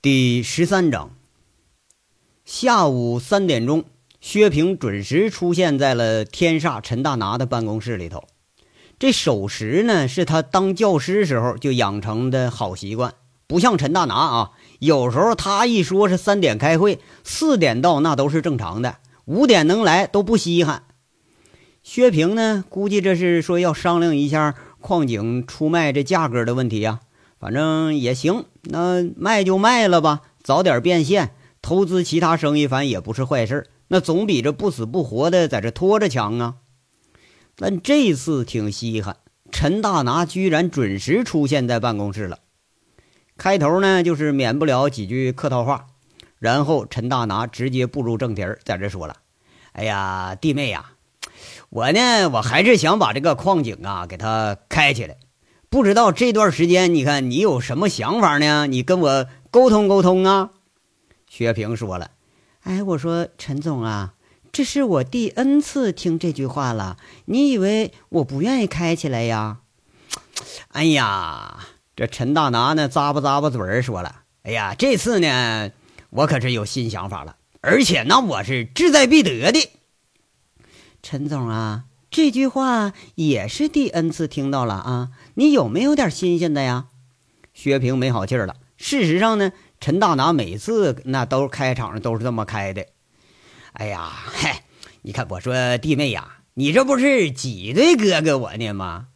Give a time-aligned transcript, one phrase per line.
[0.00, 1.10] 第十三章，
[2.44, 3.82] 下午三点钟，
[4.20, 8.22] 薛平准时出现在了天煞陈大拿的办公室里头。
[9.00, 13.14] 这守时呢，是他当教师时候就养成的好习惯，
[13.48, 20.84] 不像陈大拿啊，有时候他一说是三点开会，四点到那都是正常的，五点能来都不稀罕。
[21.82, 27.00] 薛平呢，估计这是说要商量一下矿井出卖这价格的问题呀。
[27.38, 36.56] 反正也行，那卖就卖了吧，早点变现，投资其他生意，反正也不是坏事那总比这不死不活的在这拖着强啊。
[37.54, 39.16] 但这次挺稀罕，
[39.50, 42.38] 陈大拿居然准时出现在办公室了。
[43.36, 45.86] 开头呢，就是免不了几句客套话，
[46.38, 49.14] 然后陈大拿直接步入正题，在这说了
[49.72, 50.92] ：“哎呀，弟妹呀，
[51.68, 55.16] 我呢，我还是想把这个矿井啊，给它开起来。”
[55.70, 58.66] 不知道这段时间，你看你有什么想法呢？
[58.66, 60.50] 你跟我沟通沟通啊。
[61.28, 62.12] 薛平说了
[62.64, 64.14] ：“哎，我说陈总啊，
[64.50, 66.96] 这是我第 N 次听这句话了。
[67.26, 69.58] 你以为我不愿意开起来呀？”
[70.72, 71.58] 哎呀，
[71.94, 75.70] 这陈大拿呢，咂巴咂巴嘴儿说了：“哎呀，这次呢，
[76.08, 79.70] 我可是有新想法了，而且那我是志在必得的。”
[81.02, 81.84] 陈总啊。
[82.10, 85.10] 这句话也是第 N 次听到了啊！
[85.34, 86.86] 你有没有点新鲜的呀？
[87.52, 88.56] 薛平没好气儿了。
[88.78, 92.86] 事实上呢，陈大拿每次那都开场都是这么开的。
[93.72, 94.64] 哎呀，嗨，
[95.02, 99.08] 你看我说弟妹呀，你这不是挤兑哥哥我呢吗？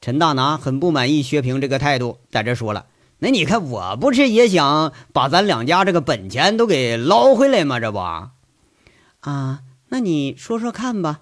[0.00, 2.86] 陈大拿很不满意薛平这个态度，在这说了
[3.20, 7.78] ：“那你看我不是也想把咱两家这个本钱都给捞回来吗？
[7.78, 9.60] 这不啊？
[9.88, 11.20] 那你说说看吧。”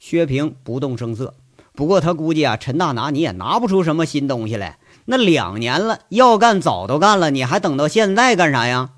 [0.00, 1.34] 薛平不动声色，
[1.74, 4.78] 不过他估计啊，陈大拿你也拿不出什么新东西来。
[5.04, 8.92] 那两年了，要干早都干了，你还等到现在干啥呀？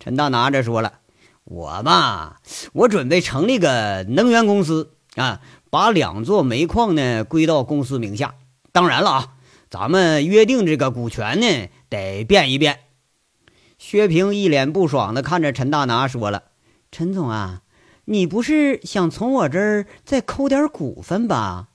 [0.00, 0.94] 陈大拿这说了，
[1.44, 2.40] 我吧，
[2.72, 8.34] 我准备成立个能源公司啊，把两座煤矿呢归到公司名下。
[8.72, 9.28] 当然了啊，
[9.68, 12.80] 咱们约定这个股权呢得变一变。
[13.78, 16.44] 薛平一脸不爽的看着陈大拿说了
[16.90, 17.60] ：“陈总啊。”
[18.06, 21.68] 你不是想从我这儿再抠点股份吧？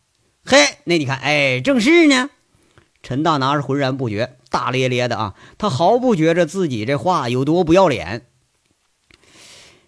[0.46, 2.30] 嘿，那你看，哎，正是呢。
[3.02, 8.28] 陈大拿是浑然不觉，大咧咧的啊，他毫不觉着自己这话有多不要脸。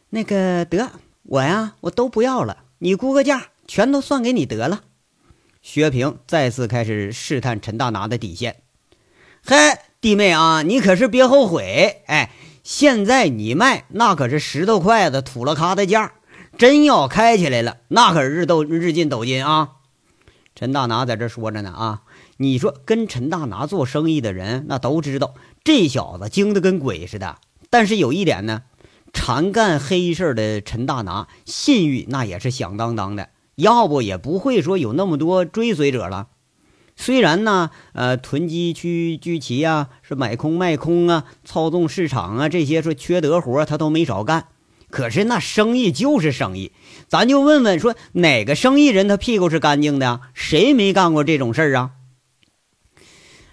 [0.10, 0.92] 那个得，
[1.24, 4.82] 我呀，我都不要了，你估个价，全都算给你得了。
[5.62, 8.64] 薛平再次开始试探陈大拿的底线。
[9.46, 9.56] 嘿，
[10.00, 12.04] 弟妹啊，你可是别后悔。
[12.08, 12.32] 哎，
[12.64, 16.14] 现在你卖那可是石头筷子土了咖的价。
[16.62, 19.78] 真要开起来了，那可是日斗日进斗金啊！
[20.54, 22.04] 陈大拿在这说着呢啊，
[22.38, 25.34] 你说跟陈大拿做生意的人，那都知道
[25.64, 27.40] 这小子精得跟鬼似的。
[27.72, 28.62] 但是有一点呢，
[29.12, 36.28] 常干黑事的陈大拿信誉那也是响当当的，要不也不会说有那么多追随者了。
[36.96, 44.50] 虽然呢，呃，囤积区聚齐啊，是买空卖空啊，操纵市场啊，这些说缺德活他都没少干。
[44.92, 46.72] 可是那生意就是生意，
[47.08, 50.22] 咱就问问说哪个生意人他屁股是干净的？
[50.34, 51.92] 谁没干过这种事儿啊？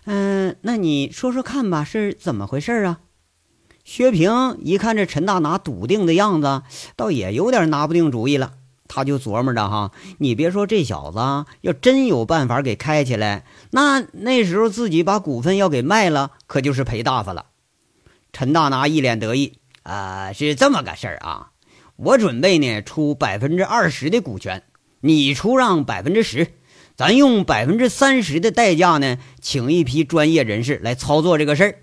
[0.04, 3.00] 嗯，那你说说看吧，是怎么回事啊？
[3.84, 6.62] 薛平一看这陈大拿笃定的样子，
[6.96, 8.52] 倒也有点拿不定主意了。
[8.86, 11.18] 他就琢磨着哈，你别说这小子
[11.60, 17.46] 要真有办法给开起来，那那时候自己把股份要给卖了，可就是赔大发了。
[18.32, 19.57] 陈大拿一脸得意。
[19.88, 21.52] 啊，是这么个事儿啊！
[21.96, 24.62] 我准备呢出百分之二十的股权，
[25.00, 26.48] 你出让百分之十，
[26.94, 31.74] 咱用百分之三十的代价呢，请一批专业人士来操作这个事儿。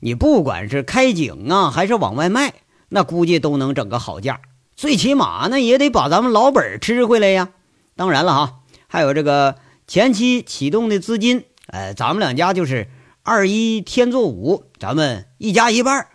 [0.00, 2.54] 你不管是开井啊，还是往外卖，
[2.88, 4.40] 那估计都能整个好价。
[4.74, 7.50] 最起码呢，也得把咱们老本吃回来呀。
[7.94, 9.54] 当然了哈，还有这个
[9.86, 12.88] 前期启动的资金，呃，咱们两家就是
[13.22, 16.08] 二一添作五，咱们一家一半。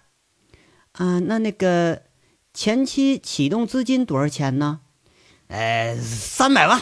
[0.99, 2.01] 啊，那那个
[2.53, 4.81] 前期启动资金多少钱呢？
[5.47, 6.81] 呃，三百万。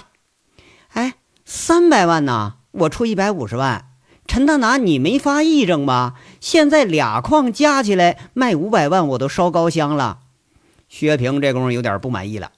[0.87, 1.13] 哎，
[1.45, 3.91] 三百万呐，我出一百五十万。
[4.25, 6.15] 陈大拿，你没发议证吧？
[6.41, 10.21] 现在俩矿加起来卖五百万，我都烧高香了。
[10.89, 12.51] 薛平这功夫有点不满意了。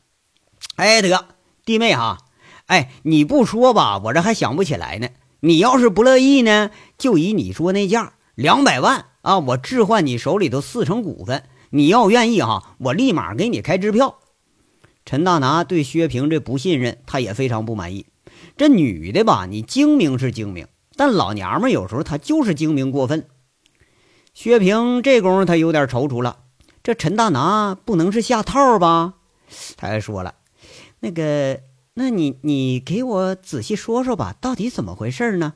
[0.77, 1.25] 哎，得
[1.65, 2.19] 弟妹哈，
[2.67, 5.09] 哎，你不说吧，我这还想不起来呢。
[5.41, 9.07] 你要是不乐意呢，就以你说那价，两百万。
[9.21, 9.39] 啊！
[9.39, 14.19] 我置换你手里头四成股份，你要愿意哈，我立马给你开支票。
[15.05, 18.05] 陈大拿对薛平这不信任，他也非常不满意。
[18.55, 23.27] 这女的吧，你精明是精明，但老娘们有时候她就是精明过分。
[24.33, 26.43] 薛平这功夫他有点踌躇了，
[26.83, 29.15] 这陈大拿不能是下套吧？
[29.75, 30.35] 他还说了，
[30.99, 31.61] 那个，
[31.95, 35.55] 那你你给我仔细说说吧，到底怎么回事呢？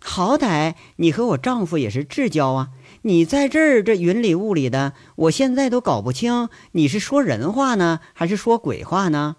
[0.00, 2.70] 好歹你和我丈夫也是至交啊，
[3.04, 9.36] 你在这儿这云里雾里的，我现在都搞不清你是说人话呢，还是说鬼话呢？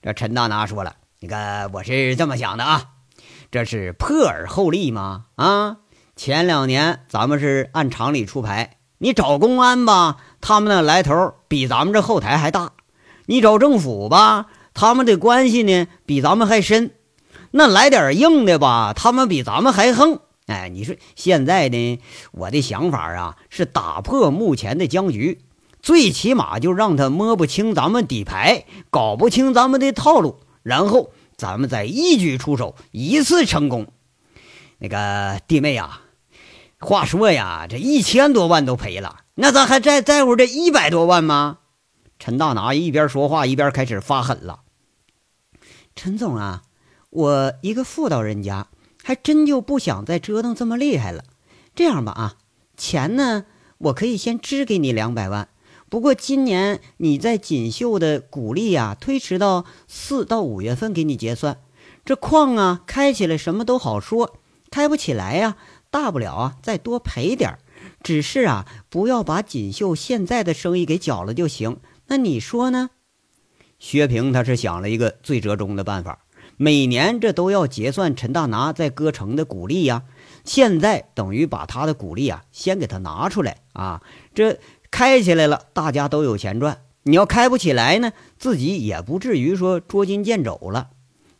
[0.00, 2.90] 这陈大拿说了，你看我是这么想的啊，
[3.50, 5.24] 这是破而后立吗？
[5.34, 5.78] 啊，
[6.14, 12.74] 前两年咱们是按常理出牌，你找公安吧，他们那来头比咱们这后台还大；
[13.26, 16.92] 你找政府吧，他们的关系呢比咱们还深。
[17.50, 20.20] 那来点硬的吧，他们比咱们还横。
[20.48, 22.00] 哎，你说现在呢？
[22.32, 25.40] 我的想法啊是打破目前的僵局。
[25.80, 33.86] 最起码就让他摸不清咱们底牌，搞不清咱们的套路，然后咱们再一举出手，一次成功。
[34.78, 36.00] 那个弟妹呀，
[36.80, 41.58] 话说呀，这一千多万都赔了，那咱还在在乎这一百多万吗？
[42.18, 44.62] 陈大拿一边说话一边开始发狠了。
[45.94, 46.62] 陈总啊，
[47.10, 48.66] 我一个妇道人家，
[49.08, 51.24] 还真就不想再折腾这么厉害了。
[51.74, 52.36] 这样吧，啊，
[52.76, 53.46] 钱呢，
[53.78, 55.48] 我可以先支给你两百万。
[55.88, 61.56] 不过今年你在锦绣的股利呀，推迟到四到五月份给你结算。
[62.04, 64.36] 这矿啊开起来什么都好说，
[64.70, 65.56] 开不起来呀，
[65.88, 67.60] 大不了啊再多赔点儿。
[68.02, 71.78] 只是啊，不要把锦绣现在的生意给搅了就行。
[72.08, 72.90] 那你说呢？
[73.78, 76.26] 薛平他是想了一个最折中的办法，
[76.58, 80.02] 每年这都要结算陈大拿在歌城的股利呀。
[80.44, 84.02] 现在等于把他的股利啊先给他拿出来啊，
[84.34, 84.58] 这。
[84.90, 86.78] 开起来了，大家都有钱赚。
[87.02, 90.88] 你要开不起来呢，自己也不至于说捉襟见肘了。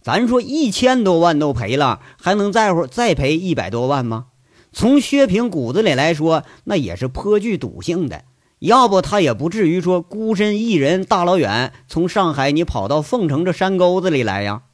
[0.03, 4.27] 咱说一千多万都赔了，还能在乎再赔一百多万吗？
[4.71, 8.25] 从薛平骨子里来说，那也是颇具赌性的。
[8.59, 14.65] 要不他也不至于说孤身一人大老远从上海你跑到凤城这山沟子里来呀。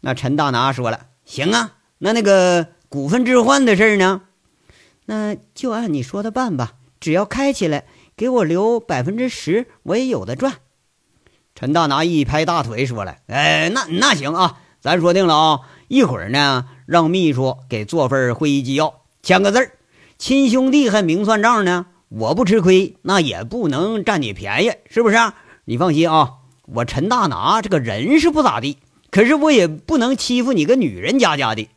[0.00, 4.22] 那陈大拿说了：“行啊，那那个股份置换的事呢？
[5.06, 7.84] 那就按你说的办吧。”只要开起来，
[8.16, 10.54] 给我留百分之十，我也有的赚。
[11.54, 15.60] 陈大拿一拍大腿，说了：“哎，那那行啊，咱说定了啊！
[15.86, 19.72] 一会儿呢，让秘书给做份会议纪要，签个字儿。
[20.18, 25.16] 亲兄弟还明算账呢，我不吃亏，那也不能占你便宜，是不是？
[25.64, 26.34] 你放心啊，
[26.66, 28.78] 我陈大拿这个人是不咋地，
[29.10, 31.68] 可是我也不能欺负你个女人家家的。”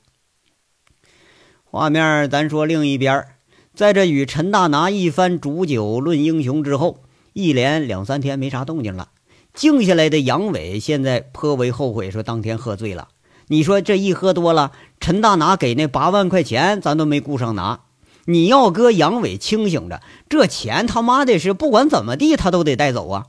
[1.63, 3.25] 画面，咱说另一边。
[3.74, 9.10] 在这与陈大拿一番煮酒论英雄之后，一连两三天没啥动静了。
[9.54, 13.07] 静下来的杨伟现在颇为后悔，说当天喝醉了。
[13.48, 17.81] 你说这一喝多了，陈大拿给那八万块钱，咱都没顾上拿。
[18.25, 23.27] 你要搁杨伟清醒着，这钱他妈的是不管怎么地，他都得带走啊。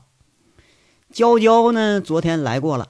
[1.11, 2.89] 娇娇呢，昨天来过了。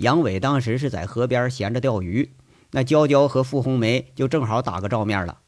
[0.00, 2.32] 杨伟当时是在河边闲着钓鱼，
[2.70, 5.40] 那娇娇和傅红梅就正好打个照面了。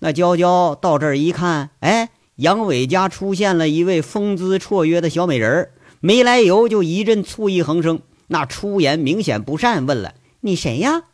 [0.00, 11.04] 那娇娇到这儿一看，哎，杨伟家出现了一位风姿绰约的小美人儿，没来由就一阵醋意横生，那出言明显不善，问了：“你谁呀？”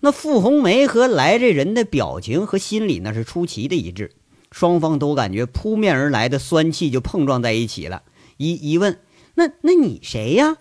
[0.00, 4.10] 那傅红梅和来这人的表情和心里那是出奇的一致，
[4.50, 8.02] 双方都感觉扑面而来的酸气就碰撞在一起了。
[8.38, 8.98] 一一问
[9.36, 10.56] ：“那那你谁呀？”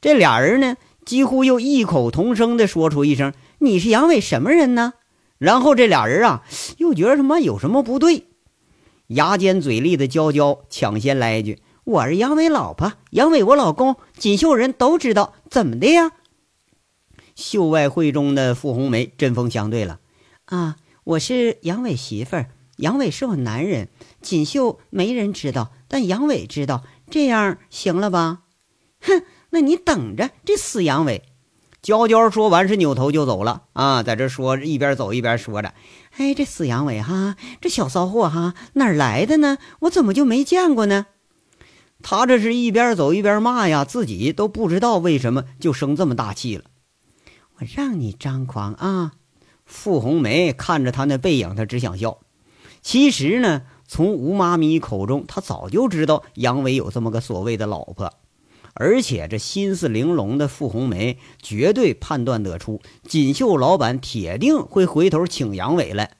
[0.00, 4.94] 这俩人呢，几乎又异口同声的说出一声：“你是杨伟什么人呢？”
[5.38, 6.44] 然后这俩人啊，
[6.78, 8.26] 又觉得他妈有什么不对，
[9.08, 16.12] 牙尖嘴利的娇娇抢先来一句：“我是杨伟老婆，杨伟我老公，锦绣人都知道，怎么的呀？”
[17.34, 20.00] 秀外慧中的傅红梅针锋相对了
[20.46, 23.88] ：“啊，我是杨伟媳妇儿，杨伟是我男人，
[24.20, 28.40] 锦绣没人知道，但杨伟知道，这样行了吧？”
[29.00, 31.22] 哼，那你等着，这死杨伟！
[31.80, 35.72] 娇娇说完是扭头就走了啊，在这说一边走一边说着
[36.18, 39.58] ：“哎，这死杨伟哈，这小骚货哈，哪儿来的呢？
[39.80, 41.06] 我怎么就没见过呢？”
[42.02, 46.64] 他这是一边走一边骂呀，自己都不知道为什么就生这么大气了。
[47.58, 49.12] 我让你张狂啊！
[49.64, 52.18] 傅红梅看着他那背影，她只想笑。
[52.82, 58.14] 其实呢，从吴妈咪口中，她早就知道杨伟有这么个所谓的老婆。
[58.78, 66.12] 而且这心思玲珑的傅红梅绝对判断得出，锦绣老板铁定会回头请杨伟来。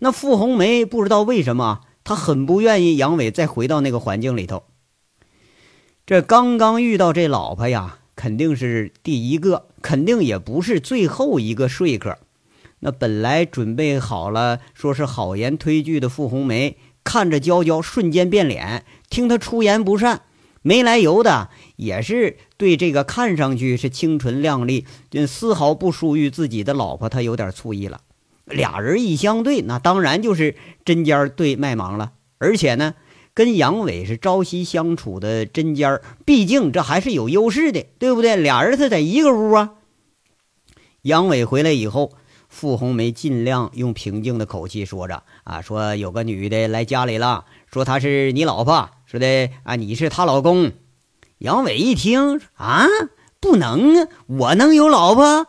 [0.00, 4.64] 那傅红梅不知道为什么，她很不愿意杨伟再回到那个环境里头。
[6.04, 12.18] 这刚刚遇到这老婆呀，肯定是第一个，肯定也不是最后一个说客。
[12.80, 20.20] 那本来准备好了说是好言推拒的傅红梅，看着娇娇瞬间变脸，听她出言不善，
[20.66, 28.00] 没来由的也是对这个看上去是清纯靓丽、就丝毫不输于自己的老婆，他有点醋意了。
[28.46, 32.12] 俩人一相对，那当然就是针尖对麦芒了。
[32.38, 32.94] 而且呢，
[33.34, 38.34] 跟杨伟是朝夕相处的针尖毕竟这还是有优势的，对不对？
[38.34, 39.74] 俩人他在一个屋啊。
[41.02, 42.12] 杨伟回来以后。
[42.46, 50.72] 傅红梅尽量用平静的口气说着：“啊，说有个女的来家里了，说她是你老婆，说的啊，你是她老公。”
[51.38, 52.88] 杨伟一听：“啊，
[53.38, 55.46] 不能啊，我能有老婆？”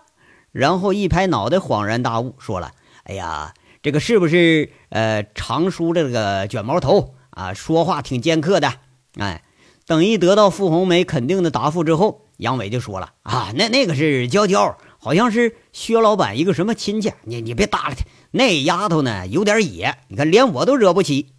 [0.53, 2.73] 然后一拍脑袋，恍然大悟，说了
[3.05, 7.55] ：“哎呀，这个是不是呃，常梳这个卷毛头啊？
[7.55, 8.71] 说话挺尖刻的。”
[9.17, 9.41] 哎，
[9.87, 18.03] 等一得到傅红梅肯定的答复之后，杨伟就说了：“啊，那那个是娇娇。”好像是薛老板一个什么亲戚，你你别搭理他。
[18.29, 21.34] 那丫头呢，有点野，你看连我都惹不起。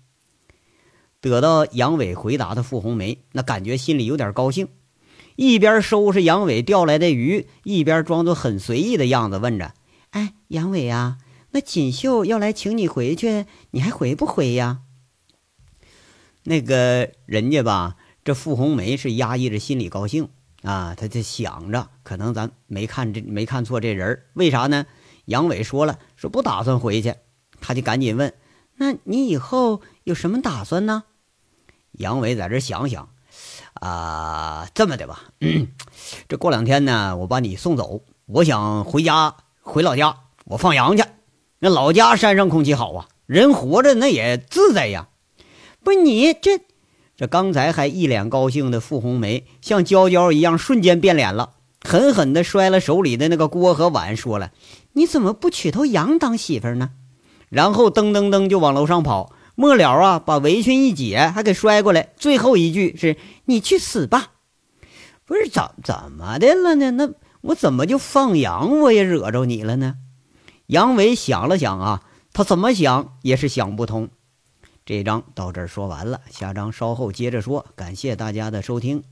[1.20, 4.68] 得到杨伟回答的傅红梅，那感觉心里有点高兴，
[5.37, 9.75] 一边收拾杨伟钓来的鱼，一边装作很随意的样子，问着
[10.11, 11.18] ：“哎，杨伟啊，
[11.50, 14.80] 那锦绣要来请你回去，你还回不回呀？”
[16.44, 20.28] 那个人家吧，这傅红梅是压抑着心里高兴。
[20.62, 24.87] 啊，他就想着，可能咱没看这没看错这人为啥呢？
[25.26, 27.14] 杨伟说了，说不打算回去，
[27.61, 28.32] 他就赶紧问
[28.76, 31.04] ：“那你以后有什么打算呢？”
[31.92, 33.09] 杨伟在这想想，
[33.75, 35.33] 啊，这么的吧，
[36.28, 41.04] 这过两天呢，我把你送走，我想回家回老家，我放羊去。
[41.59, 45.09] 那老家山上空气好啊，人活着那也自在呀。
[45.83, 46.61] 不是你这。
[47.16, 54.52] 这刚才还一脸高兴的傅红梅，像娇娇一样瞬间变脸了，狠狠的摔了手里的那个锅和碗，说了
[54.92, 56.90] ：“你怎么不娶头羊当媳妇呢？”
[57.49, 62.12] 然后噔噔噔就往楼上跑，末了啊，把围裙一解，还给摔过来。
[62.17, 64.33] 最后一句是：“你去死吧！”
[65.25, 66.91] 不是怎怎么的了呢？
[66.93, 67.11] 那
[67.41, 69.97] 我怎么就放羊我也惹着你了呢？
[70.67, 74.09] 杨伟想了想啊，他怎么想也是想不通。
[74.85, 77.67] 这章到这儿说完了，下章稍后接着说。
[77.75, 79.03] 感谢大家的收听。